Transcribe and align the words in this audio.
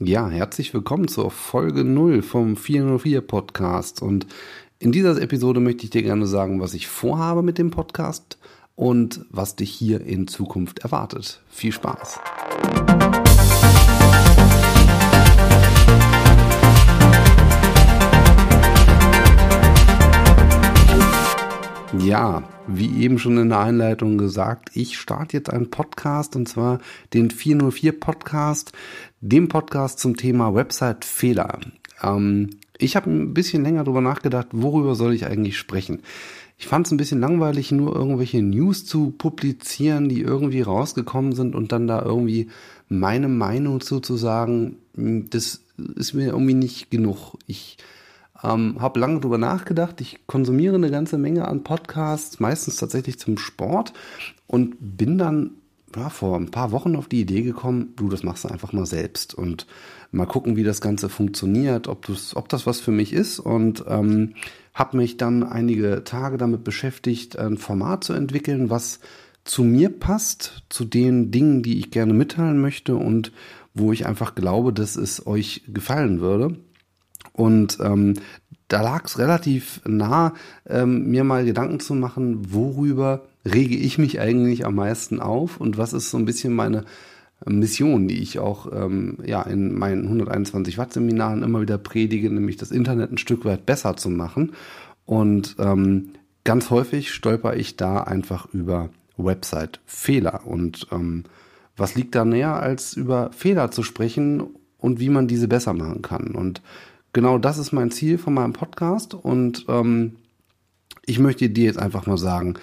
Ja, 0.00 0.28
herzlich 0.28 0.72
willkommen 0.74 1.08
zur 1.08 1.32
Folge 1.32 1.82
0 1.82 2.22
vom 2.22 2.56
404 2.56 3.20
Podcast. 3.20 4.00
Und 4.00 4.28
in 4.78 4.92
dieser 4.92 5.20
Episode 5.20 5.58
möchte 5.58 5.82
ich 5.82 5.90
dir 5.90 6.04
gerne 6.04 6.28
sagen, 6.28 6.60
was 6.60 6.72
ich 6.74 6.86
vorhabe 6.86 7.42
mit 7.42 7.58
dem 7.58 7.72
Podcast 7.72 8.38
und 8.76 9.26
was 9.30 9.56
dich 9.56 9.72
hier 9.72 10.00
in 10.00 10.28
Zukunft 10.28 10.78
erwartet. 10.78 11.42
Viel 11.48 11.72
Spaß! 11.72 12.20
Ja, 22.00 22.42
wie 22.66 23.02
eben 23.02 23.18
schon 23.18 23.38
in 23.38 23.48
der 23.48 23.60
Einleitung 23.60 24.18
gesagt, 24.18 24.70
ich 24.74 24.98
starte 24.98 25.36
jetzt 25.36 25.50
einen 25.50 25.70
Podcast 25.70 26.36
und 26.36 26.48
zwar 26.48 26.80
den 27.12 27.30
404 27.30 27.98
Podcast, 27.98 28.72
dem 29.20 29.48
Podcast 29.48 29.98
zum 29.98 30.16
Thema 30.16 30.54
Website-Fehler. 30.54 31.58
Ähm, 32.02 32.50
ich 32.78 32.96
habe 32.96 33.10
ein 33.10 33.34
bisschen 33.34 33.62
länger 33.62 33.84
darüber 33.84 34.00
nachgedacht, 34.00 34.48
worüber 34.52 34.94
soll 34.94 35.12
ich 35.12 35.26
eigentlich 35.26 35.58
sprechen. 35.58 36.00
Ich 36.56 36.66
fand 36.66 36.86
es 36.86 36.92
ein 36.92 36.98
bisschen 36.98 37.20
langweilig, 37.20 37.72
nur 37.72 37.94
irgendwelche 37.94 38.42
News 38.42 38.84
zu 38.86 39.10
publizieren, 39.10 40.08
die 40.08 40.22
irgendwie 40.22 40.62
rausgekommen 40.62 41.32
sind 41.32 41.54
und 41.54 41.72
dann 41.72 41.86
da 41.86 42.02
irgendwie 42.02 42.48
meine 42.88 43.28
Meinung 43.28 43.80
sozusagen, 43.80 44.76
das 44.94 45.62
ist 45.96 46.14
mir 46.14 46.28
irgendwie 46.28 46.54
nicht 46.54 46.90
genug. 46.90 47.36
Ich 47.46 47.76
ähm, 48.42 48.76
habe 48.80 49.00
lange 49.00 49.20
drüber 49.20 49.38
nachgedacht. 49.38 50.00
Ich 50.00 50.26
konsumiere 50.26 50.76
eine 50.76 50.90
ganze 50.90 51.18
Menge 51.18 51.48
an 51.48 51.64
Podcasts, 51.64 52.40
meistens 52.40 52.76
tatsächlich 52.76 53.18
zum 53.18 53.38
Sport 53.38 53.92
und 54.46 54.76
bin 54.80 55.18
dann 55.18 55.52
ja, 55.96 56.10
vor 56.10 56.36
ein 56.36 56.50
paar 56.50 56.70
Wochen 56.72 56.96
auf 56.96 57.08
die 57.08 57.20
Idee 57.20 57.42
gekommen, 57.42 57.94
du, 57.96 58.08
das 58.08 58.22
machst 58.22 58.44
du 58.44 58.48
einfach 58.48 58.72
mal 58.72 58.86
selbst 58.86 59.34
und 59.34 59.66
mal 60.10 60.26
gucken, 60.26 60.56
wie 60.56 60.64
das 60.64 60.80
Ganze 60.80 61.08
funktioniert, 61.08 61.88
ob, 61.88 62.08
ob 62.34 62.48
das 62.48 62.66
was 62.66 62.80
für 62.80 62.90
mich 62.90 63.12
ist 63.12 63.38
und 63.38 63.84
ähm, 63.88 64.34
habe 64.74 64.96
mich 64.96 65.16
dann 65.16 65.42
einige 65.42 66.04
Tage 66.04 66.36
damit 66.36 66.64
beschäftigt, 66.64 67.38
ein 67.38 67.56
Format 67.56 68.04
zu 68.04 68.12
entwickeln, 68.12 68.70
was 68.70 69.00
zu 69.44 69.64
mir 69.64 69.88
passt, 69.88 70.62
zu 70.68 70.84
den 70.84 71.30
Dingen, 71.30 71.62
die 71.62 71.78
ich 71.78 71.90
gerne 71.90 72.12
mitteilen 72.12 72.60
möchte 72.60 72.96
und 72.96 73.32
wo 73.74 73.92
ich 73.92 74.06
einfach 74.06 74.34
glaube, 74.34 74.72
dass 74.72 74.96
es 74.96 75.26
euch 75.26 75.62
gefallen 75.68 76.20
würde. 76.20 76.56
Und 77.38 77.78
ähm, 77.80 78.14
da 78.66 78.82
lag 78.82 79.04
es 79.06 79.18
relativ 79.18 79.80
nah, 79.86 80.34
ähm, 80.68 81.08
mir 81.08 81.22
mal 81.22 81.44
Gedanken 81.44 81.78
zu 81.78 81.94
machen, 81.94 82.52
worüber 82.52 83.22
rege 83.44 83.76
ich 83.76 83.96
mich 83.96 84.20
eigentlich 84.20 84.66
am 84.66 84.74
meisten 84.74 85.20
auf 85.20 85.60
und 85.60 85.78
was 85.78 85.92
ist 85.92 86.10
so 86.10 86.18
ein 86.18 86.24
bisschen 86.24 86.52
meine 86.52 86.84
Mission, 87.46 88.08
die 88.08 88.20
ich 88.20 88.40
auch 88.40 88.66
ähm, 88.72 89.18
ja 89.24 89.42
in 89.42 89.72
meinen 89.78 90.02
121 90.02 90.78
Watt 90.78 90.92
Seminaren 90.92 91.44
immer 91.44 91.60
wieder 91.60 91.78
predige, 91.78 92.28
nämlich 92.28 92.56
das 92.56 92.72
Internet 92.72 93.12
ein 93.12 93.18
Stück 93.18 93.44
weit 93.44 93.64
besser 93.64 93.96
zu 93.96 94.10
machen. 94.10 94.54
Und 95.06 95.54
ähm, 95.60 96.10
ganz 96.42 96.70
häufig 96.70 97.12
stolper 97.12 97.54
ich 97.54 97.76
da 97.76 98.02
einfach 98.02 98.52
über 98.52 98.90
Website-Fehler. 99.16 100.44
Und 100.44 100.88
ähm, 100.90 101.22
was 101.76 101.94
liegt 101.94 102.16
da 102.16 102.24
näher, 102.24 102.56
als 102.56 102.94
über 102.94 103.30
Fehler 103.32 103.70
zu 103.70 103.84
sprechen 103.84 104.42
und 104.76 104.98
wie 104.98 105.08
man 105.08 105.28
diese 105.28 105.46
besser 105.46 105.72
machen 105.72 106.02
kann? 106.02 106.34
Und 106.34 106.60
genau 107.12 107.38
das 107.38 107.58
ist 107.58 107.72
mein 107.72 107.90
Ziel 107.90 108.18
von 108.18 108.34
meinem 108.34 108.52
Podcast 108.52 109.14
und 109.14 109.66
ähm, 109.68 110.16
ich 111.06 111.18
möchte 111.18 111.48
dir 111.48 111.64
jetzt 111.64 111.78
einfach 111.78 112.06
mal 112.06 112.18
sagen, 112.18 112.54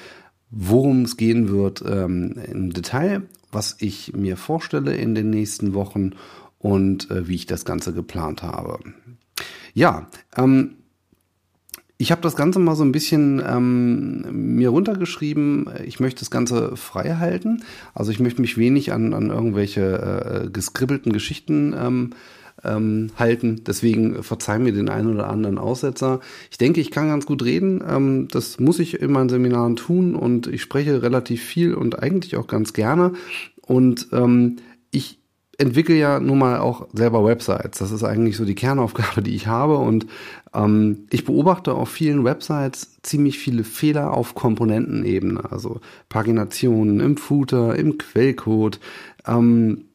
worum 0.51 1.03
es 1.03 1.17
gehen 1.17 1.49
wird 1.49 1.83
ähm, 1.87 2.35
im 2.51 2.71
Detail, 2.71 3.23
was 3.51 3.77
ich 3.79 4.13
mir 4.13 4.37
vorstelle 4.37 4.95
in 4.95 5.15
den 5.15 5.29
nächsten 5.29 5.73
Wochen 5.73 6.11
und 6.59 7.09
äh, 7.11 7.27
wie 7.27 7.35
ich 7.35 7.45
das 7.45 7.65
Ganze 7.65 7.93
geplant 7.93 8.43
habe. 8.43 8.79
Ja, 9.73 10.07
ähm, 10.37 10.75
ich 11.97 12.11
habe 12.11 12.21
das 12.21 12.35
Ganze 12.35 12.59
mal 12.59 12.75
so 12.75 12.83
ein 12.83 12.91
bisschen 12.91 13.41
ähm, 13.45 14.55
mir 14.55 14.69
runtergeschrieben. 14.69 15.69
Ich 15.85 15.99
möchte 15.99 16.19
das 16.19 16.31
Ganze 16.31 16.75
frei 16.75 17.15
halten. 17.15 17.63
Also 17.93 18.11
ich 18.11 18.19
möchte 18.19 18.41
mich 18.41 18.57
wenig 18.57 18.91
an, 18.91 19.13
an 19.13 19.29
irgendwelche 19.29 20.45
äh, 20.45 20.49
geskribbelten 20.49 21.13
Geschichten 21.13 21.73
ähm, 21.77 22.09
ähm, 22.65 23.11
halten. 23.17 23.61
Deswegen 23.65 24.23
verzeih 24.23 24.59
mir 24.59 24.73
den 24.73 24.89
einen 24.89 25.13
oder 25.13 25.29
anderen 25.29 25.57
Aussetzer. 25.57 26.19
Ich 26.51 26.57
denke, 26.57 26.81
ich 26.81 26.91
kann 26.91 27.07
ganz 27.07 27.25
gut 27.25 27.43
reden. 27.43 27.83
Ähm, 27.87 28.27
das 28.29 28.59
muss 28.59 28.79
ich 28.79 29.01
in 29.01 29.11
meinen 29.11 29.29
Seminaren 29.29 29.75
tun 29.75 30.15
und 30.15 30.47
ich 30.47 30.61
spreche 30.61 31.01
relativ 31.01 31.43
viel 31.43 31.73
und 31.73 32.01
eigentlich 32.01 32.35
auch 32.37 32.47
ganz 32.47 32.73
gerne. 32.73 33.13
Und 33.61 34.07
ähm, 34.11 34.57
ich 34.91 35.19
entwickle 35.57 35.95
ja 35.95 36.19
nun 36.19 36.39
mal 36.39 36.59
auch 36.59 36.87
selber 36.93 37.25
Websites. 37.25 37.79
Das 37.79 37.91
ist 37.91 38.03
eigentlich 38.03 38.37
so 38.37 38.45
die 38.45 38.55
Kernaufgabe, 38.55 39.21
die 39.21 39.35
ich 39.35 39.47
habe. 39.47 39.77
Und 39.77 40.07
ähm, 40.53 41.07
ich 41.11 41.25
beobachte 41.25 41.73
auf 41.73 41.89
vielen 41.89 42.23
Websites 42.23 42.97
ziemlich 43.03 43.39
viele 43.39 43.63
Fehler 43.63 44.13
auf 44.13 44.35
Komponentenebene. 44.35 45.51
Also 45.51 45.79
Paginationen 46.09 46.99
im 46.99 47.17
Footer, 47.17 47.75
im 47.75 47.97
Quellcode. 47.97 48.79
Ähm, 49.25 49.85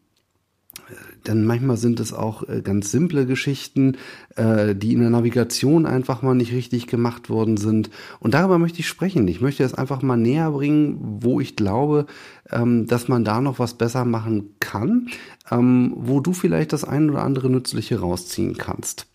dann 1.25 1.45
manchmal 1.45 1.77
sind 1.77 2.01
es 2.01 2.12
auch 2.12 2.49
äh, 2.49 2.62
ganz 2.62 2.91
simple 2.91 3.27
Geschichten, 3.27 3.97
äh, 4.37 4.75
die 4.75 4.93
in 4.93 5.01
der 5.01 5.11
Navigation 5.11 5.87
einfach 5.87 6.23
mal 6.23 6.34
nicht 6.34 6.53
richtig 6.53 6.87
gemacht 6.87 7.28
worden 7.28 7.56
sind. 7.56 7.91
Und 8.21 8.34
darüber 8.34 8.59
möchte 8.59 8.81
ich 8.81 8.89
sprechen. 8.89 9.29
Ich 9.29 9.41
möchte 9.41 9.65
es 9.65 9.75
einfach 9.75 10.03
mal 10.03 10.17
näher 10.17 10.50
bringen, 10.50 11.19
wo 11.21 11.41
ich 11.41 11.56
glaube, 11.56 12.06
ähm, 12.50 12.87
dass 12.87 13.09
man 13.09 13.25
da 13.25 13.41
noch 13.41 13.59
was 13.59 13.75
besser 13.75 14.05
machen 14.05 14.55
kann, 14.61 15.09
ähm, 15.50 15.93
wo 15.97 16.21
du 16.21 16.33
vielleicht 16.33 16.73
das 16.73 16.84
ein 16.84 17.11
oder 17.11 17.23
andere 17.23 17.50
Nützliche 17.50 18.00
rausziehen 18.00 18.56
kannst. 18.56 19.06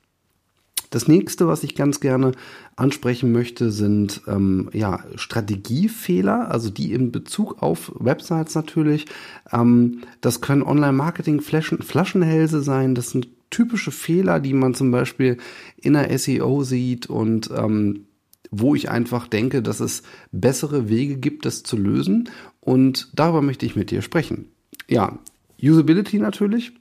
Das 0.96 1.10
nächste, 1.10 1.46
was 1.46 1.66
ich 1.66 1.76
ganz 1.76 2.00
gerne 2.00 2.32
ansprechen 2.78 3.34
möchte, 3.34 3.70
sind 3.70 4.22
ähm, 4.28 4.70
ja, 4.72 5.04
Strategiefehler, 5.16 6.50
also 6.50 6.70
die 6.70 6.94
in 6.94 7.12
Bezug 7.12 7.62
auf 7.62 7.92
Websites 8.00 8.56
natürlich. 8.56 9.06
Ähm, 9.52 10.04
das 10.22 10.40
können 10.40 10.64
Online-Marketing-Flaschenhälse 10.64 12.62
sein, 12.62 12.96
das 12.96 13.10
sind 13.10 13.28
typische 13.50 13.92
Fehler, 13.92 14.40
die 14.40 14.54
man 14.54 14.74
zum 14.74 14.92
Beispiel 14.92 15.36
in 15.76 15.96
der 15.96 16.18
SEO 16.18 16.64
sieht 16.64 17.08
und 17.08 17.52
ähm, 17.54 18.06
wo 18.50 18.74
ich 18.74 18.90
einfach 18.90 19.28
denke, 19.28 19.62
dass 19.62 19.82
es 19.82 20.02
bessere 20.32 20.88
Wege 20.88 21.18
gibt, 21.18 21.46
das 21.46 21.64
zu 21.64 21.76
lösen. 21.76 22.30
Und 22.62 23.10
darüber 23.14 23.42
möchte 23.42 23.66
ich 23.66 23.76
mit 23.76 23.92
dir 23.92 24.02
sprechen. 24.02 24.46
Ja, 24.88 25.20
Usability 25.62 26.20
natürlich 26.20 26.72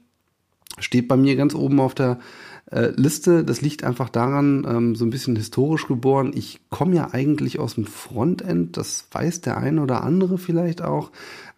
steht 0.79 1.07
bei 1.07 1.17
mir 1.17 1.35
ganz 1.35 1.55
oben 1.55 1.79
auf 1.79 1.95
der 1.95 2.19
äh, 2.71 2.91
Liste. 2.95 3.43
Das 3.43 3.61
liegt 3.61 3.83
einfach 3.83 4.09
daran, 4.09 4.65
ähm, 4.67 4.95
so 4.95 5.05
ein 5.05 5.09
bisschen 5.09 5.35
historisch 5.35 5.87
geboren. 5.87 6.31
Ich 6.35 6.59
komme 6.69 6.95
ja 6.95 7.09
eigentlich 7.13 7.59
aus 7.59 7.75
dem 7.75 7.85
Frontend, 7.85 8.77
das 8.77 9.07
weiß 9.11 9.41
der 9.41 9.57
eine 9.57 9.81
oder 9.81 10.03
andere 10.03 10.37
vielleicht 10.37 10.81
auch. 10.81 11.11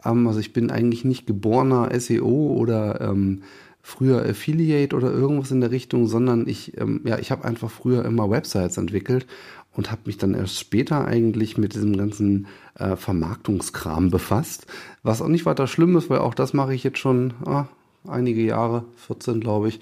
Ähm, 0.03 0.27
also 0.27 0.39
ich 0.39 0.53
bin 0.53 0.71
eigentlich 0.71 1.05
nicht 1.05 1.25
geborener 1.25 1.89
SEO 1.99 2.53
oder 2.57 3.01
ähm, 3.01 3.43
früher 3.81 4.25
Affiliate 4.25 4.95
oder 4.95 5.11
irgendwas 5.11 5.51
in 5.51 5.61
der 5.61 5.71
Richtung, 5.71 6.07
sondern 6.07 6.47
ich, 6.47 6.77
ähm, 6.77 7.01
ja, 7.05 7.19
ich 7.19 7.31
habe 7.31 7.45
einfach 7.45 7.71
früher 7.71 8.03
immer 8.03 8.29
Websites 8.29 8.77
entwickelt 8.77 9.25
und 9.73 9.91
habe 9.91 10.01
mich 10.05 10.17
dann 10.17 10.33
erst 10.33 10.59
später 10.59 11.05
eigentlich 11.05 11.57
mit 11.57 11.73
diesem 11.73 11.95
ganzen 11.95 12.47
äh, 12.75 12.97
Vermarktungskram 12.97 14.09
befasst. 14.09 14.65
Was 15.03 15.21
auch 15.21 15.29
nicht 15.29 15.45
weiter 15.45 15.67
schlimm 15.67 15.95
ist, 15.95 16.09
weil 16.09 16.19
auch 16.19 16.33
das 16.33 16.53
mache 16.53 16.73
ich 16.73 16.83
jetzt 16.83 16.97
schon 16.97 17.33
ah, 17.45 17.67
einige 18.07 18.41
Jahre, 18.41 18.85
14 18.95 19.39
glaube 19.39 19.69
ich. 19.69 19.79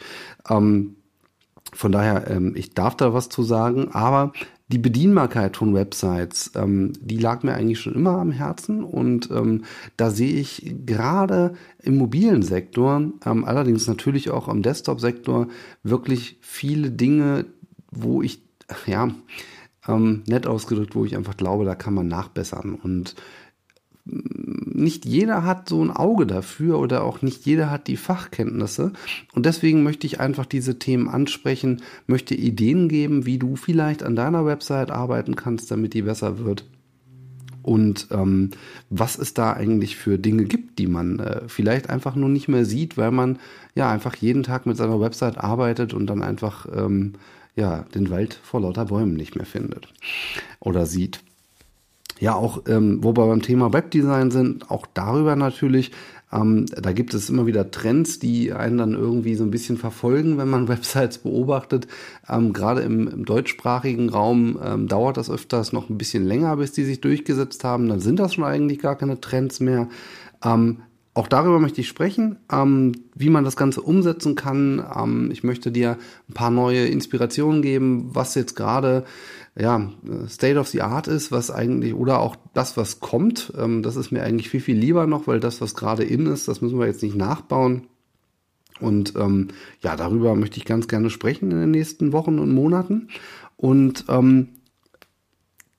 Ähm, 0.50 0.96
von 1.74 1.92
daher, 1.92 2.30
ähm, 2.30 2.54
ich 2.56 2.74
darf 2.74 2.96
da 2.96 3.14
was 3.14 3.30
zu 3.30 3.44
sagen, 3.44 3.90
aber 3.92 4.32
die 4.68 4.80
Bedienbarkeit 4.80 5.58
von 5.58 5.76
Websites, 5.76 6.52
ähm, 6.56 6.94
die 7.00 7.18
lag 7.18 7.44
mir 7.44 7.54
eigentlich 7.54 7.80
schon 7.80 7.94
immer 7.94 8.18
am 8.18 8.32
Herzen 8.32 8.84
und 8.84 9.30
ähm, 9.30 9.64
da 9.96 10.10
sehe 10.10 10.34
ich 10.34 10.74
gerade 10.86 11.54
im 11.84 11.98
mobilen 11.98 12.42
Sektor, 12.42 13.12
ähm, 13.26 13.46
allerdings 13.46 13.88
natürlich 13.88 14.32
auch 14.32 14.48
im 14.48 14.64
Desktop-Sektor, 14.64 15.48
wirklich 15.84 16.38
viele 16.42 16.90
Dinge, 16.90 17.46
wo 17.92 18.24
ich, 18.24 18.42
ja, 18.88 19.10
ähm, 19.88 20.24
nett 20.28 20.48
ausgedrückt, 20.48 20.96
wo 20.96 21.06
ich 21.06 21.16
einfach 21.16 21.38
glaube, 21.38 21.66
da 21.66 21.76
kann 21.76 21.94
man 21.94 22.08
nachbessern 22.08 22.74
und 22.74 23.16
nicht 24.76 25.06
jeder 25.06 25.44
hat 25.44 25.70
so 25.70 25.84
ein 25.84 25.92
Auge 25.92 26.26
dafür 26.28 26.80
oder 26.80 27.04
auch 27.04 27.22
nicht 27.22 27.46
jeder 27.46 27.70
hat 27.72 27.88
die 27.88 27.98
Fachkenntnisse. 27.98 28.92
Und 29.34 29.46
deswegen 29.46 29.84
möchte 29.84 30.08
ich 30.08 30.20
einfach 30.20 30.46
diese 30.46 30.78
Themen 30.80 31.08
ansprechen, 31.08 31.82
möchte 32.08 32.36
Ideen 32.36 32.90
geben, 32.90 33.26
wie 33.26 33.38
du 33.38 33.56
vielleicht 33.56 34.04
an 34.04 34.16
deiner 34.16 34.46
Website 34.46 34.92
arbeiten 34.92 35.36
kannst, 35.36 35.72
damit 35.72 35.94
die 35.94 36.04
besser 36.04 36.40
wird. 36.40 36.66
Und 37.66 38.10
ähm, 38.12 38.52
was 38.92 39.18
es 39.18 39.34
da 39.34 39.54
eigentlich 39.54 39.96
für 39.96 40.20
Dinge 40.20 40.46
gibt, 40.46 40.78
die 40.78 40.86
man 40.86 41.20
äh, 41.20 41.42
vielleicht 41.48 41.90
einfach 41.90 42.16
nur 42.16 42.30
nicht 42.30 42.48
mehr 42.48 42.64
sieht, 42.64 42.96
weil 42.96 43.10
man 43.10 43.40
ja 43.74 43.90
einfach 43.90 44.16
jeden 44.16 44.44
Tag 44.44 44.68
mit 44.68 44.78
seiner 44.78 45.02
Website 45.02 45.40
arbeitet 45.40 45.96
und 45.96 46.06
dann 46.06 46.22
einfach 46.22 46.68
ähm, 46.72 47.14
ja 47.56 47.86
den 47.96 48.12
Wald 48.12 48.40
vor 48.44 48.62
lauter 48.62 48.86
Bäumen 48.86 49.16
nicht 49.16 49.36
mehr 49.36 49.48
findet 49.48 49.88
oder 50.60 50.86
sieht. 50.86 51.22
Ja, 52.20 52.36
auch, 52.36 52.64
ähm, 52.68 53.00
wo 53.02 53.16
wir 53.16 53.28
beim 53.28 53.42
Thema 53.42 53.74
Webdesign 53.74 54.32
sind, 54.32 54.72
auch 54.72 54.88
darüber 54.94 55.36
natürlich 55.36 55.92
Ähm, 56.36 56.66
da 56.68 56.92
gibt 56.92 57.14
es 57.14 57.30
immer 57.30 57.46
wieder 57.46 57.72
Trends, 57.72 58.20
die 58.20 58.52
einen 58.52 58.78
dann 58.78 58.94
irgendwie 58.94 59.36
so 59.36 59.44
ein 59.44 59.52
bisschen 59.52 59.78
verfolgen, 59.78 60.38
wenn 60.38 60.50
man 60.50 60.68
Websites 60.68 61.20
beobachtet. 61.20 61.88
Ähm, 62.28 62.52
Gerade 62.52 62.82
im, 62.82 63.08
im, 63.08 63.26
deutschsprachigen 63.26 64.10
Raum 64.10 64.60
ähm, 64.64 64.88
dauert 64.88 65.18
das 65.18 65.30
öfters 65.30 65.72
noch 65.72 65.90
ein 65.90 65.98
bisschen 65.98 66.26
länger, 66.26 66.58
bis 66.58 66.72
die 66.72 66.84
sich 66.84 67.00
durchgesetzt 67.02 67.64
haben. 67.64 67.88
Dann 67.88 68.00
sind 68.00 68.20
das 68.20 68.34
schon 68.34 68.44
eigentlich 68.44 68.80
gar 68.80 68.98
keine 68.98 69.22
Trends 69.22 69.60
mehr. 69.60 69.88
Ähm, 70.44 70.80
auch 71.14 71.30
darüber 71.30 71.60
möchte 71.60 71.80
ich 71.80 71.88
sprechen, 71.88 72.38
ähm, 72.52 72.92
wie 73.14 73.30
man 73.30 73.46
das 73.46 73.56
Ganze 73.56 73.82
umsetzen 73.82 74.36
kann. 74.36 74.84
Ähm, 74.98 75.30
ich 75.32 75.44
möchte 75.44 75.72
dir 75.72 75.98
ein 76.28 76.34
paar 76.34 76.52
neue 76.52 76.88
Inspirationen 76.88 77.62
geben, 77.62 78.10
was 78.14 78.36
jetzt 78.36 78.56
gerade 78.56 79.06
ja, 79.58 79.90
State 80.28 80.60
of 80.60 80.68
the 80.68 80.82
Art 80.82 81.08
ist, 81.08 81.32
was 81.32 81.50
eigentlich, 81.50 81.94
oder 81.94 82.20
auch 82.20 82.36
das, 82.54 82.76
was 82.76 83.00
kommt. 83.00 83.54
Ähm, 83.58 83.84
das 83.84 83.96
ist 83.96 84.12
mir 84.12 84.24
eigentlich 84.24 84.50
viel, 84.50 84.60
viel 84.60 84.78
lieber 84.78 85.08
noch, 85.08 85.28
weil 85.28 85.40
das, 85.40 85.62
was 85.62 85.76
gerade 85.76 86.04
in 86.04 86.26
ist, 86.26 86.48
das 86.48 86.62
müssen 86.62 86.80
wir 86.80 86.88
jetzt 86.88 87.04
nicht 87.04 87.16
nachbauen. 87.16 87.88
Und 88.82 89.16
ähm, 89.16 89.50
ja, 89.82 89.96
darüber 89.96 90.36
möchte 90.36 90.58
ich 90.58 90.66
ganz 90.66 90.90
gerne 90.90 91.10
sprechen 91.10 91.52
in 91.52 91.60
den 91.60 91.72
nächsten 91.72 92.12
Wochen 92.12 92.40
und 92.40 92.54
Monaten. 92.54 93.08
Und 93.56 94.06
ähm, 94.10 94.50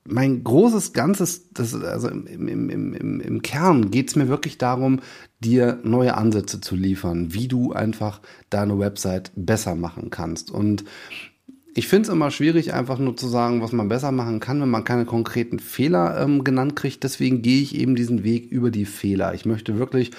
mein 0.03 0.43
großes 0.43 0.93
Ganzes, 0.93 1.53
das, 1.53 1.75
also 1.75 2.07
im, 2.07 2.47
im, 2.47 2.69
im, 2.69 3.21
im 3.21 3.41
Kern 3.43 3.91
geht 3.91 4.09
es 4.09 4.15
mir 4.15 4.27
wirklich 4.27 4.57
darum, 4.57 5.01
dir 5.39 5.79
neue 5.83 6.15
Ansätze 6.15 6.61
zu 6.61 6.75
liefern, 6.75 7.33
wie 7.33 7.47
du 7.47 7.73
einfach 7.73 8.21
deine 8.49 8.79
Website 8.79 9.31
besser 9.35 9.75
machen 9.75 10.09
kannst. 10.09 10.49
Und 10.49 10.85
ich 11.77 11.87
finde 11.87 12.07
es 12.07 12.13
immer 12.13 12.31
schwierig, 12.31 12.73
einfach 12.73 12.97
nur 12.97 13.15
zu 13.15 13.27
sagen, 13.27 13.61
was 13.61 13.71
man 13.71 13.87
besser 13.87 14.11
machen 14.11 14.39
kann, 14.39 14.59
wenn 14.59 14.69
man 14.69 14.83
keine 14.83 15.05
konkreten 15.05 15.59
Fehler 15.59 16.19
ähm, 16.19 16.43
genannt 16.43 16.75
kriegt. 16.75 17.03
Deswegen 17.03 17.43
gehe 17.43 17.61
ich 17.61 17.75
eben 17.75 17.95
diesen 17.95 18.23
Weg 18.23 18.51
über 18.51 18.71
die 18.71 18.85
Fehler. 18.85 19.35
Ich 19.35 19.45
möchte 19.45 19.77
wirklich 19.77 20.09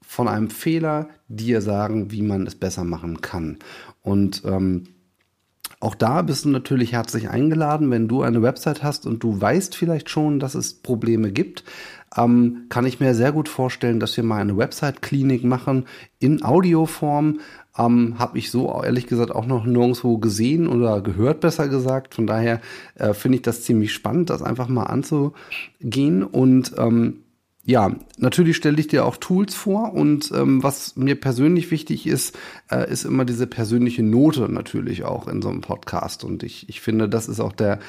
von 0.00 0.26
einem 0.26 0.48
Fehler 0.48 1.10
dir 1.28 1.60
sagen, 1.60 2.12
wie 2.12 2.22
man 2.22 2.46
es 2.46 2.54
besser 2.54 2.84
machen 2.84 3.20
kann. 3.20 3.58
Und 4.00 4.40
ähm, 4.46 4.84
auch 5.80 5.94
da 5.94 6.22
bist 6.22 6.44
du 6.44 6.48
natürlich 6.48 6.92
herzlich 6.92 7.28
eingeladen, 7.28 7.90
wenn 7.90 8.08
du 8.08 8.22
eine 8.22 8.42
Website 8.42 8.82
hast 8.82 9.06
und 9.06 9.22
du 9.22 9.40
weißt 9.40 9.76
vielleicht 9.76 10.08
schon, 10.08 10.40
dass 10.40 10.54
es 10.54 10.74
Probleme 10.74 11.32
gibt. 11.32 11.64
Ähm, 12.16 12.66
kann 12.70 12.86
ich 12.86 12.98
mir 12.98 13.14
sehr 13.14 13.32
gut 13.32 13.48
vorstellen, 13.48 14.00
dass 14.00 14.16
wir 14.16 14.24
mal 14.24 14.40
eine 14.40 14.56
Website-Klinik 14.56 15.44
machen 15.44 15.84
in 16.18 16.42
Audioform. 16.42 17.40
Ähm, 17.76 18.18
Habe 18.18 18.38
ich 18.38 18.50
so 18.50 18.82
ehrlich 18.82 19.06
gesagt 19.06 19.30
auch 19.32 19.46
noch 19.46 19.66
nirgendwo 19.66 20.16
gesehen 20.16 20.66
oder 20.66 21.02
gehört, 21.02 21.40
besser 21.40 21.68
gesagt. 21.68 22.14
Von 22.14 22.26
daher 22.26 22.60
äh, 22.94 23.12
finde 23.12 23.36
ich 23.36 23.42
das 23.42 23.62
ziemlich 23.62 23.92
spannend, 23.92 24.30
das 24.30 24.42
einfach 24.42 24.68
mal 24.68 24.84
anzugehen. 24.84 26.22
Und 26.22 26.72
ähm, 26.78 27.24
ja, 27.68 27.96
natürlich 28.16 28.56
stelle 28.56 28.78
ich 28.78 28.86
dir 28.86 29.04
auch 29.04 29.16
Tools 29.16 29.52
vor 29.52 29.92
und 29.92 30.30
ähm, 30.32 30.62
was 30.62 30.94
mir 30.94 31.16
persönlich 31.16 31.72
wichtig 31.72 32.06
ist, 32.06 32.38
äh, 32.70 32.88
ist 32.88 33.04
immer 33.04 33.24
diese 33.24 33.48
persönliche 33.48 34.04
Note 34.04 34.48
natürlich 34.48 35.02
auch 35.02 35.26
in 35.26 35.42
so 35.42 35.48
einem 35.48 35.62
Podcast. 35.62 36.22
Und 36.22 36.44
ich, 36.44 36.68
ich 36.68 36.80
finde, 36.80 37.08
das 37.08 37.28
ist 37.28 37.40
auch 37.40 37.50
der, 37.50 37.80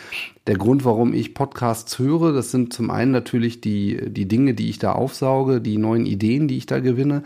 der 0.48 0.58
Grund, 0.58 0.84
warum 0.84 1.14
ich 1.14 1.36
Podcasts 1.36 2.00
höre. 2.00 2.34
Das 2.34 2.50
sind 2.50 2.74
zum 2.74 2.90
einen 2.90 3.12
natürlich 3.12 3.62
die, 3.62 4.10
die 4.10 4.28
Dinge, 4.28 4.56
die 4.56 4.72
ich 4.72 4.80
da 4.80 4.94
aufsauge, 4.94 5.62
die 5.62 5.78
neuen 5.78 6.08
Ideen, 6.08 6.48
die 6.48 6.58
ich 6.58 6.66
da 6.66 6.80
gewinne. 6.80 7.22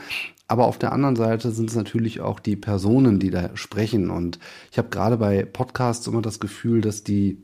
Aber 0.50 0.66
auf 0.66 0.78
der 0.78 0.92
anderen 0.92 1.16
Seite 1.16 1.52
sind 1.52 1.70
es 1.70 1.78
natürlich 1.78 2.20
auch 2.20 2.42
die 2.42 2.58
Personen, 2.58 3.18
die 3.18 3.30
da 3.30 3.52
sprechen. 3.54 4.10
Und 4.10 4.40
ich 4.74 4.78
habe 4.78 4.90
gerade 4.90 5.16
bei 5.16 5.46
Podcasts 5.46 6.06
immer 6.06 6.22
das 6.22 6.42
Gefühl, 6.42 6.82
dass 6.82 7.06
die 7.06 7.38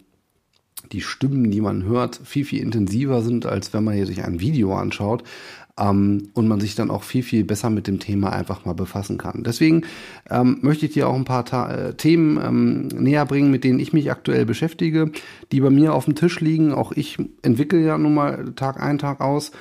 die 0.91 1.01
Stimmen, 1.01 1.51
die 1.51 1.61
man 1.61 1.83
hört, 1.83 2.19
viel, 2.23 2.45
viel 2.45 2.61
intensiver 2.61 3.21
sind, 3.21 3.45
als 3.45 3.73
wenn 3.73 3.83
man 3.83 3.95
hier 3.95 4.05
sich 4.05 4.23
ein 4.23 4.39
Video 4.39 4.75
anschaut. 4.75 5.23
Ähm, 5.79 6.29
und 6.33 6.47
man 6.47 6.59
sich 6.59 6.73
dann 6.73 6.89
auch 6.89 7.03
viel, 7.03 7.21
viel 7.21 7.43
besser 7.43 7.69
mit 7.69 7.85
dem 7.85 7.99
Thema 7.99 8.31
einfach 8.31 8.65
mal 8.65 8.73
befassen 8.73 9.19
kann. 9.19 9.43
Deswegen 9.43 9.83
ähm, 10.29 10.57
möchte 10.61 10.87
ich 10.87 10.93
dir 10.93 11.07
auch 11.07 11.15
ein 11.15 11.25
paar 11.25 11.45
Ta 11.45 11.71
äh, 11.71 11.93
Themen 11.93 12.39
ähm, 12.43 12.87
näher 12.87 13.25
bringen, 13.27 13.51
mit 13.51 13.63
denen 13.63 13.79
ich 13.79 13.93
mich 13.93 14.09
aktuell 14.09 14.45
beschäftige, 14.45 15.11
die 15.51 15.61
bei 15.61 15.69
mir 15.69 15.93
auf 15.93 16.05
dem 16.05 16.15
Tisch 16.15 16.39
liegen. 16.39 16.73
Auch 16.73 16.93
ich 16.93 17.17
entwickle 17.43 17.79
ja 17.79 17.95
nun 17.97 18.15
mal 18.15 18.53
Tag 18.55 18.81
ein, 18.81 18.97
Tag 18.97 19.21
aus. 19.21 19.51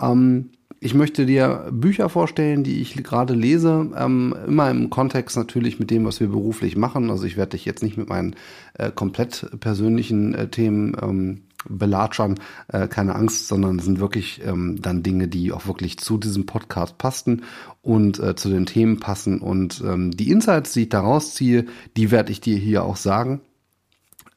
Ähm, 0.00 0.50
ich 0.86 0.94
möchte 0.94 1.26
dir 1.26 1.66
Bücher 1.72 2.08
vorstellen, 2.08 2.62
die 2.62 2.80
ich 2.80 2.94
gerade 2.94 3.34
lese, 3.34 3.90
ähm, 3.98 4.36
immer 4.46 4.70
im 4.70 4.88
Kontext 4.88 5.36
natürlich 5.36 5.80
mit 5.80 5.90
dem, 5.90 6.04
was 6.04 6.20
wir 6.20 6.28
beruflich 6.28 6.76
machen. 6.76 7.10
Also 7.10 7.24
ich 7.24 7.36
werde 7.36 7.50
dich 7.50 7.64
jetzt 7.64 7.82
nicht 7.82 7.96
mit 7.96 8.08
meinen 8.08 8.36
äh, 8.74 8.92
komplett 8.92 9.50
persönlichen 9.58 10.32
äh, 10.36 10.48
Themen 10.48 10.96
ähm, 11.02 11.42
belatschern, 11.68 12.36
äh, 12.68 12.86
keine 12.86 13.16
Angst, 13.16 13.48
sondern 13.48 13.80
sind 13.80 13.98
wirklich 13.98 14.40
ähm, 14.46 14.80
dann 14.80 15.02
Dinge, 15.02 15.26
die 15.26 15.50
auch 15.50 15.66
wirklich 15.66 15.98
zu 15.98 16.18
diesem 16.18 16.46
Podcast 16.46 16.98
passten 16.98 17.42
und 17.82 18.20
äh, 18.20 18.36
zu 18.36 18.48
den 18.48 18.66
Themen 18.66 19.00
passen. 19.00 19.40
Und 19.40 19.82
ähm, 19.84 20.12
die 20.12 20.30
Insights, 20.30 20.72
die 20.72 20.82
ich 20.82 20.88
daraus 20.88 21.34
ziehe, 21.34 21.66
die 21.96 22.12
werde 22.12 22.30
ich 22.30 22.40
dir 22.40 22.56
hier 22.56 22.84
auch 22.84 22.96
sagen. 22.96 23.40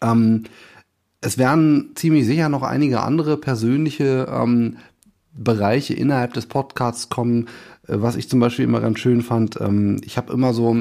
Ähm, 0.02 0.46
es 1.22 1.38
werden 1.38 1.92
ziemlich 1.96 2.26
sicher 2.26 2.50
noch 2.50 2.64
einige 2.64 3.02
andere 3.02 3.38
persönliche 3.38 4.28
ähm, 4.32 4.78
Bereiche 5.34 5.94
innerhalb 5.94 6.34
des 6.34 6.46
Podcasts 6.46 7.10
kommen, 7.10 7.48
äh, 7.88 7.96
was 7.98 8.16
ich 8.16 8.30
zum 8.30 8.40
Beispiel 8.40 8.66
immer 8.66 8.82
ganz 8.82 9.00
schön 9.00 9.22
fand. 9.22 9.60
Ähm, 9.62 10.02
ich 10.04 10.18
habe 10.18 10.34
immer 10.34 10.54
so, 10.54 10.76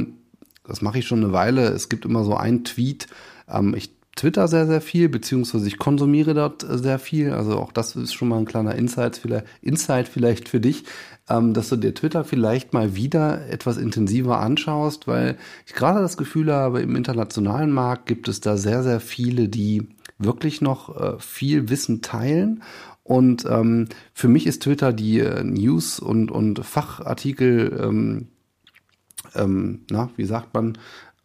das 0.67 0.83
mache 0.83 0.99
ich 0.99 1.07
schon 1.07 1.23
eine 1.23 1.33
Weile, 1.33 1.69
es 1.69 1.89
gibt 1.89 2.05
immer 2.05 2.25
so 2.25 2.37
einen 2.37 2.65
Tweet. 2.65 3.07
Ähm, 3.49 3.75
ich 3.75 3.99
twitter 4.19 4.49
sehr, 4.49 4.67
sehr 4.67 4.81
viel, 4.81 5.09
beziehungsweise 5.09 5.67
ich 5.69 5.79
konsumiere 5.79 6.35
dort 6.35 6.67
sehr 6.69 6.99
viel. 6.99 7.33
Also 7.33 7.57
auch 7.59 7.73
das 7.73 7.95
ist 7.95 8.15
schon 8.15 8.29
mal 8.29 8.39
ein 8.39 8.45
kleiner 8.45 8.75
Insight 8.75 9.17
vielleicht, 9.17 9.47
Insight 9.63 10.09
vielleicht 10.09 10.49
für 10.49 10.61
dich, 10.61 10.85
ähm, 11.29 11.55
dass 11.55 11.69
du 11.69 11.77
dir 11.77 11.95
Twitter 11.95 12.25
vielleicht 12.25 12.73
mal 12.73 12.97
wieder 12.97 13.47
etwas 13.49 13.77
intensiver 13.77 14.41
anschaust, 14.41 15.07
weil 15.07 15.37
ich 15.67 15.75
gerade 15.75 16.01
das 16.01 16.17
Gefühl 16.17 16.53
habe, 16.53 16.81
im 16.81 16.97
internationalen 16.97 17.71
Markt 17.71 18.07
gibt 18.07 18.29
es 18.29 18.41
da 18.41 18.57
sehr, 18.57 18.83
sehr 18.83 19.01
viele, 19.01 19.49
die 19.49 19.89
wirklich 20.19 20.61
noch 20.61 21.01
äh, 21.01 21.19
viel 21.21 21.69
Wissen 21.69 22.03
teilen 22.03 22.63
und 23.09 23.47
ähm, 23.49 23.89
für 24.13 24.29
mich 24.29 24.47
ist 24.47 24.65
Twitter 24.65 24.93
die 24.93 25.21
äh, 25.21 25.43
News- 25.43 25.99
und, 25.99 26.31
und 26.31 26.63
Fachartikel, 26.63 27.81
ähm, 27.83 28.29
ähm, 29.35 29.87
na, 29.89 30.11
wie 30.17 30.27
sagt 30.27 30.53
man, 30.53 30.77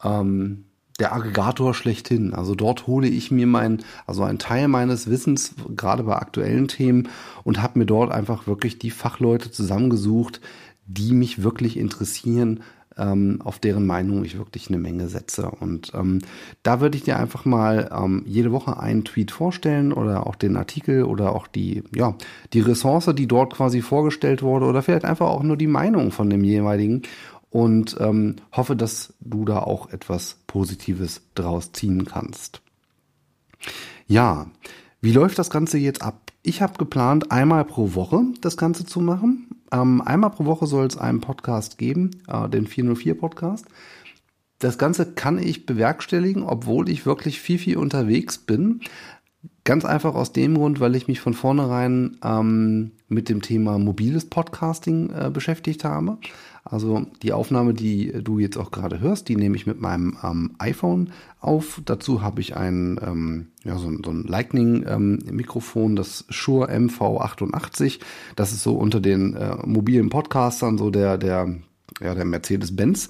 ähm, 0.02 0.64
der 0.98 1.14
Aggregator 1.14 1.74
schlechthin. 1.74 2.34
Also 2.34 2.56
dort 2.56 2.88
hole 2.88 3.10
ich 3.10 3.32
mir 3.32 3.48
mein, 3.48 3.84
also 4.08 4.24
einen 4.24 4.40
Teil 4.40 4.70
meines 4.70 5.10
Wissens, 5.10 5.56
gerade 5.76 6.04
bei 6.04 6.16
aktuellen 6.16 6.70
Themen, 6.70 7.10
und 7.44 7.62
habe 7.62 7.80
mir 7.80 7.86
dort 7.86 8.14
einfach 8.14 8.48
wirklich 8.48 8.80
die 8.80 8.92
Fachleute 8.92 9.52
zusammengesucht, 9.52 10.40
die 10.86 11.12
mich 11.12 11.44
wirklich 11.44 11.76
interessieren, 11.76 12.62
ähm, 12.98 13.40
auf 13.44 13.60
deren 13.60 13.86
Meinung 13.86 14.24
ich 14.24 14.38
wirklich 14.38 14.68
eine 14.70 14.78
Menge 14.78 15.08
setze. 15.08 15.50
Und 15.50 15.92
ähm, 15.94 16.20
da 16.64 16.82
würde 16.82 16.98
ich 16.98 17.04
dir 17.04 17.18
einfach 17.18 17.46
mal 17.46 17.90
ähm, 17.94 18.24
jede 18.26 18.52
Woche 18.52 18.80
einen 18.80 19.04
Tweet 19.04 19.32
vorstellen 19.32 19.94
oder 19.94 20.28
auch 20.28 20.36
den 20.36 20.56
Artikel 20.58 21.04
oder 21.04 21.34
auch 21.34 21.48
die, 21.48 21.84
ja, 21.96 22.16
die 22.54 22.62
Ressource, 22.62 23.10
die 23.16 23.28
dort 23.28 23.54
quasi 23.54 23.82
vorgestellt 23.82 24.42
wurde 24.42 24.66
oder 24.66 24.82
vielleicht 24.82 25.06
einfach 25.06 25.28
auch 25.28 25.44
nur 25.44 25.58
die 25.58 25.68
Meinung 25.68 26.12
von 26.12 26.30
dem 26.30 26.44
jeweiligen 26.44 27.04
und 27.50 27.96
ähm, 28.00 28.38
hoffe, 28.52 28.76
dass 28.76 29.14
du 29.20 29.46
da 29.46 29.60
auch 29.60 29.92
etwas 29.92 30.38
Positives 30.48 31.22
draus 31.36 31.72
ziehen 31.72 32.06
kannst. 32.06 32.62
Ja, 34.08 34.48
wie 35.02 35.12
läuft 35.12 35.38
das 35.38 35.50
Ganze 35.50 35.78
jetzt 35.78 36.02
ab? 36.02 36.32
Ich 36.42 36.62
habe 36.62 36.78
geplant, 36.78 37.32
einmal 37.32 37.64
pro 37.64 37.94
Woche 37.94 38.24
das 38.42 38.58
Ganze 38.58 38.86
zu 38.86 39.00
machen. 39.02 39.48
Ähm, 39.74 40.02
einmal 40.02 40.30
pro 40.30 40.46
Woche 40.46 40.68
soll 40.68 40.86
es 40.86 40.98
einen 40.98 41.20
Podcast 41.20 41.78
geben, 41.78 42.12
äh, 42.28 42.48
den 42.48 42.68
404 42.68 43.16
Podcast. 43.16 43.66
Das 44.60 44.78
Ganze 44.78 45.14
kann 45.14 45.40
ich 45.40 45.66
bewerkstelligen, 45.66 46.44
obwohl 46.44 46.88
ich 46.88 47.06
wirklich 47.06 47.42
viel, 47.42 47.58
viel 47.58 47.78
unterwegs 47.78 48.38
bin. 48.38 48.82
Ganz 49.66 49.86
einfach 49.86 50.16
aus 50.16 50.34
dem 50.34 50.56
Grund, 50.56 50.80
weil 50.80 50.96
ich 50.96 51.08
mich 51.08 51.20
von 51.20 51.34
vornherein 51.34 52.18
ähm, 52.24 52.92
mit 53.08 53.30
dem 53.30 53.42
Thema 53.42 53.78
mobiles 53.78 54.26
Podcasting 54.26 55.10
äh, 55.10 55.30
beschäftigt 55.30 55.84
habe. 55.84 56.18
Also 56.66 57.06
die 57.22 57.34
Aufnahme, 57.34 57.74
die 57.74 58.12
du 58.24 58.40
jetzt 58.40 58.58
auch 58.58 58.72
gerade 58.72 59.02
hörst, 59.02 59.28
die 59.28 59.36
nehme 59.36 59.56
ich 59.56 59.68
mit 59.68 59.82
meinem 59.82 60.18
ähm, 60.24 60.56
iPhone 60.60 61.12
auf. 61.42 61.82
Dazu 61.84 62.22
habe 62.22 62.40
ich 62.40 62.56
ein, 62.56 63.00
ähm, 63.06 63.48
ja, 63.64 63.78
so, 63.78 63.92
so 64.04 64.12
ein 64.12 64.24
Lightning-Mikrofon, 64.24 65.92
ähm, 65.92 65.96
das 65.98 66.26
Shure 66.30 66.70
MV88. 66.72 68.00
Das 68.38 68.54
ist 68.54 68.64
so 68.64 68.76
unter 68.76 69.02
den 69.02 69.36
äh, 69.36 69.58
mobilen 69.66 70.10
Podcastern 70.10 70.78
so 70.78 70.90
der, 70.90 71.18
der, 71.18 71.54
ja, 72.02 72.16
der 72.16 72.26
Mercedes-Benz. 72.26 73.10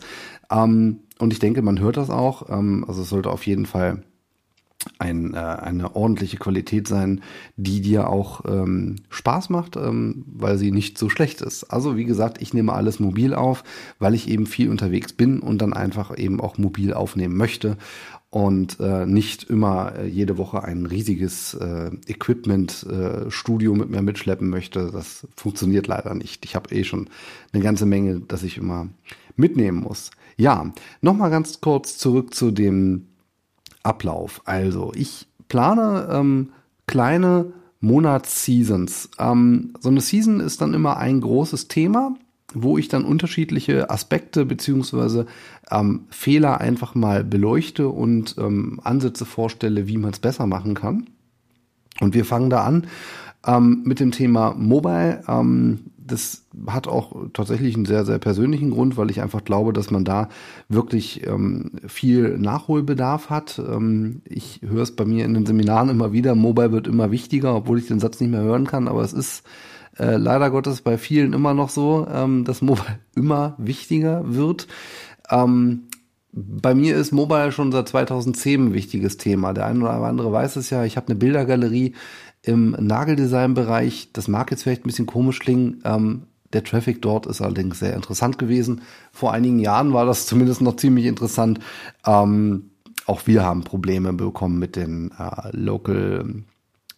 Ähm, 0.49 1.01
und 1.19 1.31
ich 1.31 1.39
denke, 1.39 1.61
man 1.61 1.79
hört 1.79 1.97
das 1.97 2.09
auch. 2.09 2.49
Ähm, 2.49 2.85
also 2.87 3.03
es 3.03 3.09
sollte 3.09 3.29
auf 3.29 3.45
jeden 3.45 3.67
Fall 3.67 4.03
ein, 4.99 5.33
äh, 5.33 5.37
eine 5.37 5.95
ordentliche 5.95 6.37
Qualität 6.37 6.87
sein, 6.87 7.21
die 7.55 7.81
dir 7.81 8.09
auch 8.09 8.41
ähm, 8.45 8.97
Spaß 9.09 9.49
macht, 9.49 9.75
ähm, 9.75 10.25
weil 10.27 10.57
sie 10.57 10.71
nicht 10.71 10.97
so 10.97 11.09
schlecht 11.09 11.41
ist. 11.41 11.65
Also 11.65 11.97
wie 11.97 12.05
gesagt, 12.05 12.41
ich 12.41 12.53
nehme 12.53 12.73
alles 12.73 12.99
mobil 12.99 13.33
auf, 13.33 13.63
weil 13.99 14.13
ich 14.13 14.29
eben 14.29 14.45
viel 14.45 14.69
unterwegs 14.69 15.13
bin 15.13 15.39
und 15.39 15.61
dann 15.61 15.73
einfach 15.73 16.17
eben 16.17 16.39
auch 16.39 16.57
mobil 16.57 16.93
aufnehmen 16.93 17.37
möchte 17.37 17.77
und 18.33 18.79
äh, 18.79 19.05
nicht 19.05 19.43
immer 19.43 19.93
äh, 19.95 20.07
jede 20.07 20.39
Woche 20.39 20.63
ein 20.63 20.87
riesiges 20.87 21.53
äh, 21.53 21.91
Equipment-Studio 22.07 23.73
äh, 23.73 23.77
mit 23.77 23.91
mir 23.91 24.01
mitschleppen 24.01 24.49
möchte. 24.49 24.89
Das 24.91 25.27
funktioniert 25.35 25.85
leider 25.85 26.15
nicht. 26.15 26.43
Ich 26.43 26.55
habe 26.55 26.73
eh 26.73 26.83
schon 26.83 27.11
eine 27.51 27.61
ganze 27.61 27.85
Menge, 27.85 28.21
dass 28.21 28.41
ich 28.41 28.57
immer 28.57 28.87
mitnehmen 29.35 29.81
muss. 29.81 30.09
Ja, 30.35 30.73
nochmal 31.01 31.29
ganz 31.29 31.61
kurz 31.61 31.99
zurück 31.99 32.33
zu 32.33 32.49
dem 32.49 33.05
Ablauf. 33.83 34.41
Also, 34.45 34.91
ich 34.95 35.27
plane 35.47 36.07
ähm, 36.11 36.49
kleine 36.87 37.53
Monatsseasons. 37.79 39.09
Ähm, 39.19 39.73
so 39.79 39.89
eine 39.89 40.01
Season 40.01 40.39
ist 40.39 40.61
dann 40.61 40.73
immer 40.73 40.97
ein 40.97 41.21
großes 41.21 41.67
Thema, 41.67 42.15
wo 42.53 42.77
ich 42.77 42.87
dann 42.87 43.03
unterschiedliche 43.03 43.89
Aspekte 43.89 44.45
beziehungsweise 44.45 45.25
ähm, 45.69 46.05
Fehler 46.09 46.61
einfach 46.61 46.95
mal 46.95 47.23
beleuchte 47.23 47.89
und 47.89 48.35
ähm, 48.37 48.79
Ansätze 48.83 49.25
vorstelle, 49.25 49.87
wie 49.87 49.97
man 49.97 50.11
es 50.11 50.19
besser 50.19 50.47
machen 50.47 50.75
kann. 50.75 51.07
Und 51.99 52.13
wir 52.13 52.25
fangen 52.25 52.49
da 52.49 52.63
an 52.63 52.87
ähm, 53.45 53.81
mit 53.85 53.99
dem 53.99 54.11
Thema 54.11 54.53
Mobile. 54.57 55.21
Ähm, 55.27 55.91
das 56.05 56.45
hat 56.67 56.87
auch 56.87 57.15
tatsächlich 57.33 57.75
einen 57.75 57.85
sehr, 57.85 58.05
sehr 58.05 58.19
persönlichen 58.19 58.71
Grund, 58.71 58.97
weil 58.97 59.09
ich 59.09 59.21
einfach 59.21 59.43
glaube, 59.43 59.73
dass 59.73 59.91
man 59.91 60.03
da 60.03 60.29
wirklich 60.69 61.25
ähm, 61.27 61.71
viel 61.87 62.37
Nachholbedarf 62.37 63.29
hat. 63.29 63.59
Ähm, 63.59 64.21
ich 64.25 64.61
höre 64.63 64.83
es 64.83 64.95
bei 64.95 65.05
mir 65.05 65.25
in 65.25 65.33
den 65.33 65.45
Seminaren 65.45 65.89
immer 65.89 66.11
wieder, 66.11 66.35
Mobile 66.35 66.71
wird 66.71 66.87
immer 66.87 67.11
wichtiger, 67.11 67.55
obwohl 67.55 67.79
ich 67.79 67.87
den 67.87 67.99
Satz 67.99 68.19
nicht 68.19 68.31
mehr 68.31 68.41
hören 68.41 68.67
kann, 68.67 68.87
aber 68.87 69.01
es 69.01 69.13
ist 69.13 69.43
äh, 69.97 70.17
leider 70.17 70.49
Gottes 70.49 70.81
bei 70.81 70.97
vielen 70.97 71.33
immer 71.33 71.53
noch 71.53 71.69
so, 71.69 72.07
ähm, 72.11 72.43
dass 72.43 72.61
Mobile 72.61 72.99
immer 73.15 73.55
wichtiger 73.57 74.23
wird. 74.25 74.67
Ähm, 75.29 75.83
bei 76.35 76.73
mir 76.73 76.97
ist 76.97 77.11
Mobile 77.11 77.51
schon 77.51 77.71
seit 77.71 77.87
2010 77.89 78.67
ein 78.67 78.73
wichtiges 78.73 79.17
Thema. 79.17 79.53
Der 79.53 79.67
eine 79.67 79.81
oder 79.81 79.93
andere 79.93 80.31
weiß 80.31 80.55
es 80.55 80.71
ja. 80.71 80.83
Ich 80.83 80.97
habe 80.97 81.07
eine 81.07 81.15
Bildergalerie 81.15 81.93
im 82.43 82.71
Nageldesign-Bereich. 82.71 84.09
Das 84.13 84.27
mag 84.27 84.51
jetzt 84.51 84.63
vielleicht 84.63 84.85
ein 84.85 84.89
bisschen 84.89 85.07
komisch 85.07 85.39
klingen. 85.39 85.81
Ähm, 85.85 86.23
der 86.51 86.63
Traffic 86.63 87.01
dort 87.01 87.25
ist 87.25 87.41
allerdings 87.41 87.79
sehr 87.79 87.95
interessant 87.95 88.37
gewesen. 88.37 88.81
Vor 89.11 89.33
einigen 89.33 89.59
Jahren 89.59 89.93
war 89.93 90.05
das 90.05 90.25
zumindest 90.27 90.61
noch 90.61 90.75
ziemlich 90.75 91.05
interessant. 91.05 91.59
Ähm, 92.05 92.69
auch 93.05 93.25
wir 93.25 93.43
haben 93.43 93.63
Probleme 93.63 94.13
bekommen 94.13 94.59
mit 94.59 94.75
den 94.75 95.11
äh, 95.17 95.49
Local 95.51 96.43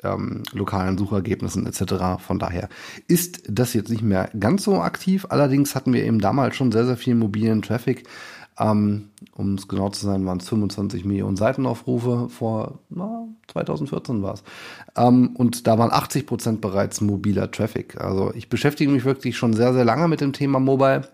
ähm, 0.04 0.44
lokalen 0.52 0.98
Suchergebnissen 0.98 1.66
etc. 1.66 2.20
Von 2.20 2.38
daher 2.38 2.70
ist 3.08 3.44
das 3.48 3.74
jetzt 3.74 3.90
nicht 3.90 4.04
mehr 4.04 4.30
ganz 4.40 4.64
so 4.64 4.82
aktiv. 4.82 5.26
Allerdings 5.30 5.74
hatten 5.74 5.94
wir 5.94 6.04
eben 6.04 6.20
damals 6.20 6.56
schon 6.56 6.72
sehr, 6.72 6.86
sehr 6.86 6.98
viel 6.98 7.16
mobilen 7.16 7.62
Traffic. 7.62 8.04
Ähm, 8.58 9.10
um 9.36 9.56
es 9.56 9.68
genau 9.68 9.90
zu 9.90 10.06
sein, 10.06 10.26
waren 10.26 10.38
es 10.38 10.48
25 10.48 11.04
Millionen 11.04 11.36
Seitenaufrufe 11.36 12.30
vor 12.30 12.80
na, 12.90 13.28
2014 13.48 14.22
war 14.22 14.36
es. 14.36 14.44
Ähm, 14.96 15.36
und 15.36 15.68
da 15.68 15.78
waren 15.78 15.92
80 15.92 16.26
Prozent 16.26 16.62
bereits 16.62 17.02
mobiler 17.02 17.52
Traffic. 17.52 18.00
Also 18.00 18.34
ich 18.34 18.50
beschäftige 18.50 18.92
mich 18.92 19.04
wirklich 19.04 19.38
schon 19.38 19.54
sehr, 19.54 19.74
sehr 19.74 19.86
lange 19.86 20.08
mit 20.08 20.22
dem 20.22 20.32
Thema 20.32 20.60
Mobile 20.60 21.10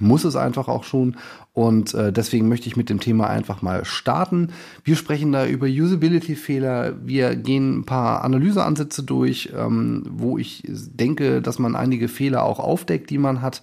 muss 0.00 0.24
es 0.24 0.36
einfach 0.36 0.68
auch 0.68 0.84
schon. 0.84 1.16
Und 1.52 1.94
äh, 1.94 2.12
deswegen 2.12 2.48
möchte 2.48 2.66
ich 2.66 2.76
mit 2.76 2.90
dem 2.90 3.00
Thema 3.00 3.28
einfach 3.28 3.62
mal 3.62 3.84
starten. 3.84 4.48
Wir 4.82 4.96
sprechen 4.96 5.30
da 5.30 5.46
über 5.46 5.66
Usability-Fehler. 5.66 6.94
Wir 7.04 7.36
gehen 7.36 7.78
ein 7.78 7.84
paar 7.84 8.24
Analyseansätze 8.24 9.04
durch, 9.04 9.52
ähm, 9.56 10.04
wo 10.10 10.36
ich 10.36 10.64
denke, 10.66 11.40
dass 11.40 11.58
man 11.58 11.76
einige 11.76 12.08
Fehler 12.08 12.42
auch 12.44 12.58
aufdeckt, 12.58 13.10
die 13.10 13.18
man 13.18 13.40
hat. 13.40 13.62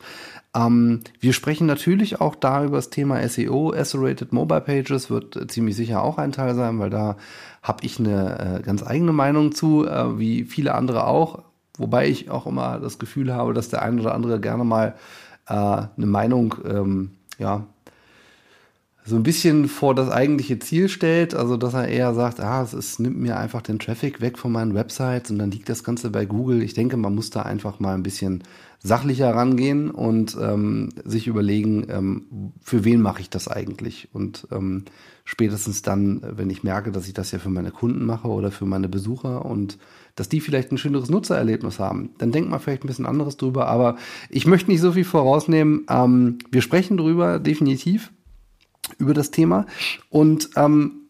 Ähm, 0.56 1.02
wir 1.20 1.34
sprechen 1.34 1.68
natürlich 1.68 2.20
auch 2.20 2.36
da 2.36 2.64
über 2.64 2.78
das 2.78 2.90
Thema 2.90 3.28
SEO, 3.28 3.72
Accelerated 3.72 4.34
Mobile 4.34 4.62
Pages, 4.62 5.10
wird 5.10 5.52
ziemlich 5.52 5.76
sicher 5.76 6.02
auch 6.04 6.18
ein 6.18 6.32
Teil 6.32 6.56
sein, 6.56 6.80
weil 6.80 6.90
da 6.90 7.18
habe 7.62 7.86
ich 7.86 8.00
eine 8.00 8.60
äh, 8.60 8.62
ganz 8.62 8.86
eigene 8.86 9.14
Meinung 9.14 9.54
zu, 9.54 9.86
äh, 9.86 10.20
wie 10.20 10.44
viele 10.44 10.76
andere 10.76 11.08
auch. 11.08 11.44
Wobei 11.78 12.08
ich 12.08 12.30
auch 12.30 12.48
immer 12.48 12.80
das 12.80 13.00
Gefühl 13.00 13.34
habe, 13.34 13.54
dass 13.54 13.70
der 13.70 13.82
ein 13.82 14.00
oder 14.00 14.14
andere 14.14 14.40
gerne 14.40 14.64
mal 14.64 14.96
äh, 15.52 15.88
eine 15.98 16.06
Meinung, 16.06 16.56
ähm, 16.66 17.12
ja, 17.38 17.68
so 19.04 19.16
ein 19.16 19.24
bisschen 19.24 19.68
vor 19.68 19.96
das 19.96 20.10
eigentliche 20.10 20.60
Ziel 20.60 20.88
stellt, 20.88 21.34
also 21.34 21.58
dass 21.58 21.74
er 21.74 21.88
eher 21.88 22.14
sagt, 22.14 22.40
ah, 22.40 22.62
es 22.62 22.74
ist, 22.74 23.00
nimmt 23.00 23.18
mir 23.18 23.38
einfach 23.38 23.62
den 23.62 23.80
Traffic 23.80 24.22
weg 24.22 24.38
von 24.38 24.52
meinen 24.52 24.76
Websites 24.76 25.32
und 25.32 25.40
dann 25.40 25.50
liegt 25.50 25.70
das 25.70 25.84
Ganze 25.84 26.12
bei 26.12 26.26
Google. 26.26 26.62
Ich 26.62 26.76
denke, 26.76 26.98
man 26.98 27.16
muss 27.16 27.32
da 27.32 27.42
einfach 27.42 27.80
mal 27.80 27.96
ein 27.96 28.04
bisschen 28.04 28.44
sachlicher 28.80 29.34
rangehen 29.34 29.90
und 29.90 30.38
ähm, 30.40 30.90
sich 31.04 31.28
überlegen, 31.28 31.88
ähm, 31.90 32.54
für 32.62 32.84
wen 32.84 33.02
mache 33.02 33.22
ich 33.22 33.30
das 33.30 33.48
eigentlich? 33.48 34.10
Und 34.14 34.48
ähm, 34.52 34.86
spätestens 35.26 35.82
dann, 35.82 36.22
wenn 36.24 36.50
ich 36.50 36.64
merke, 36.64 36.92
dass 36.92 37.08
ich 37.08 37.14
das 37.14 37.32
ja 37.32 37.40
für 37.40 37.50
meine 37.50 37.72
Kunden 37.72 38.06
mache 38.06 38.28
oder 38.28 38.52
für 38.52 38.66
meine 38.66 38.88
Besucher 38.88 39.46
und 39.46 39.80
dass 40.16 40.30
die 40.30 40.42
vielleicht 40.42 40.72
ein 40.72 40.78
schöneres 40.78 41.10
Nutzererlebnis 41.10 41.80
haben. 41.80 42.12
Dann 42.18 42.32
denkt 42.32 42.50
man 42.50 42.60
vielleicht 42.60 42.84
ein 42.84 42.88
bisschen 42.88 43.06
anderes 43.06 43.38
drüber, 43.38 43.68
aber 43.68 43.98
ich 44.30 44.46
möchte 44.46 44.72
nicht 44.72 44.82
so 44.82 44.92
viel 44.92 45.06
vorausnehmen. 45.06 45.86
Ähm, 45.90 46.40
wir 46.52 46.62
sprechen 46.62 46.98
drüber, 46.98 47.40
definitiv, 47.40 48.12
über 48.98 49.14
das 49.14 49.32
Thema. 49.32 49.66
Und 50.10 50.50
ähm, 50.56 51.08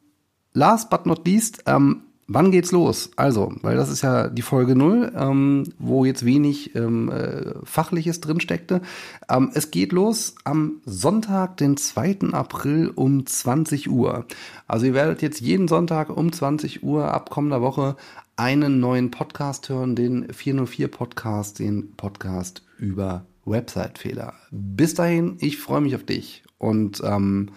last 0.54 0.90
but 0.90 1.06
not 1.06 1.26
least, 1.26 1.64
ähm, 1.66 2.04
Wann 2.34 2.52
geht's 2.52 2.72
los? 2.72 3.12
Also, 3.18 3.52
weil 3.62 3.76
das 3.76 3.90
ist 3.90 4.04
ja 4.04 4.30
die 4.30 4.42
Folge 4.42 4.74
null, 4.74 5.12
ähm, 5.18 5.66
wo 5.78 6.06
jetzt 6.06 6.24
wenig 6.24 6.74
ähm, 6.78 7.12
äh, 7.12 7.56
Fachliches 7.66 8.22
drinsteckte. 8.22 8.82
Ähm, 9.30 9.52
es 9.54 9.70
geht 9.70 9.92
los 9.92 10.36
am 10.46 10.78
Sonntag, 10.86 11.58
den 11.58 11.76
2. 11.76 12.30
April 12.32 12.90
um 12.96 13.26
20 13.26 13.90
Uhr. 13.92 14.26
Also 14.66 14.86
ihr 14.86 14.94
werdet 14.94 15.22
jetzt 15.22 15.42
jeden 15.42 15.68
Sonntag 15.68 16.10
um 16.10 16.32
20 16.32 16.84
Uhr 16.84 17.14
ab 17.14 17.30
kommender 17.30 17.62
Woche 17.62 17.98
einen 18.42 18.80
neuen 18.80 19.12
Podcast 19.12 19.70
hören, 19.70 19.96
den 19.96 20.34
404 20.34 20.88
Podcast, 20.88 21.60
den 21.60 21.96
Podcast 21.96 22.64
über 22.80 23.28
Website-Fehler. 23.46 24.34
Bis 24.50 24.96
dahin, 24.96 25.38
ich 25.42 25.60
freue 25.60 25.82
mich 25.82 25.94
auf 25.94 26.04
dich 26.04 26.42
und 26.58 27.04
ähm, 27.06 27.52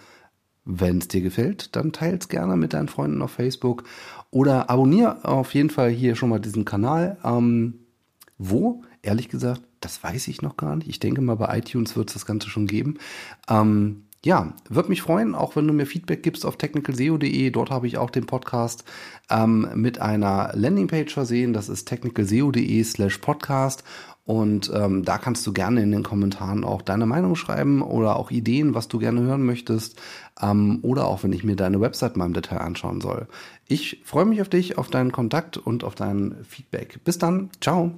wenn 0.63 0.99
es 0.99 1.07
dir 1.07 1.21
gefällt, 1.21 1.75
dann 1.75 1.91
teils 1.91 2.29
gerne 2.29 2.55
mit 2.55 2.73
deinen 2.73 2.87
Freunden 2.87 3.23
auf 3.23 3.31
Facebook 3.31 3.83
oder 4.29 4.69
abonniere 4.69 5.25
auf 5.25 5.55
jeden 5.55 5.71
Fall 5.71 5.89
hier 5.89 6.15
schon 6.15 6.29
mal 6.29 6.39
diesen 6.39 6.65
Kanal. 6.65 7.17
Ähm, 7.23 7.79
wo? 8.37 8.83
Ehrlich 9.01 9.29
gesagt, 9.29 9.63
das 9.79 10.03
weiß 10.03 10.27
ich 10.27 10.43
noch 10.43 10.55
gar 10.55 10.75
nicht. 10.75 10.87
Ich 10.87 10.99
denke 10.99 11.21
mal, 11.21 11.37
bei 11.37 11.57
iTunes 11.57 11.95
wird 11.95 12.09
es 12.09 12.13
das 12.13 12.27
Ganze 12.27 12.47
schon 12.47 12.67
geben. 12.67 12.99
Ähm, 13.49 14.04
ja, 14.25 14.53
würde 14.69 14.89
mich 14.89 15.03
freuen, 15.03 15.35
auch 15.35 15.55
wenn 15.55 15.67
du 15.67 15.73
mir 15.73 15.85
Feedback 15.85 16.23
gibst 16.23 16.47
auf 16.47 16.57
technicalseo.de. 16.57 17.51
Dort 17.51 17.69
habe 17.69 17.85
ich 17.85 17.99
auch 17.99 18.09
den 18.09 18.25
Podcast 18.25 18.83
ähm, 19.29 19.69
mit 19.75 20.01
einer 20.01 20.49
Landingpage 20.55 21.13
versehen. 21.13 21.53
Das 21.53 21.69
ist 21.69 21.85
technicalseo.de 21.85 22.83
slash 22.83 23.19
podcast. 23.19 23.83
Und 24.23 24.71
ähm, 24.73 25.05
da 25.05 25.19
kannst 25.19 25.45
du 25.45 25.53
gerne 25.53 25.83
in 25.83 25.91
den 25.91 26.01
Kommentaren 26.01 26.63
auch 26.63 26.81
deine 26.81 27.05
Meinung 27.05 27.35
schreiben 27.35 27.83
oder 27.83 28.15
auch 28.15 28.31
Ideen, 28.31 28.73
was 28.73 28.87
du 28.87 28.97
gerne 28.97 29.21
hören 29.21 29.45
möchtest. 29.45 30.01
Ähm, 30.41 30.79
oder 30.81 31.05
auch 31.05 31.21
wenn 31.21 31.31
ich 31.31 31.43
mir 31.43 31.55
deine 31.55 31.79
Website 31.79 32.17
mal 32.17 32.25
im 32.25 32.33
Detail 32.33 32.61
anschauen 32.61 33.01
soll. 33.01 33.27
Ich 33.67 34.01
freue 34.05 34.25
mich 34.25 34.41
auf 34.41 34.49
dich, 34.49 34.79
auf 34.79 34.87
deinen 34.87 35.11
Kontakt 35.11 35.57
und 35.57 35.83
auf 35.83 35.93
dein 35.93 36.43
Feedback. 36.43 36.99
Bis 37.03 37.19
dann. 37.19 37.51
Ciao. 37.61 37.91